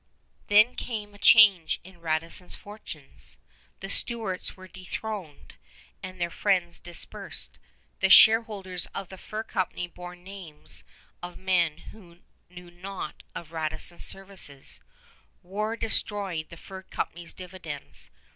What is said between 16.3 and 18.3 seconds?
the fur company's dividends.